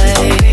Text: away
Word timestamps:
away 0.00 0.47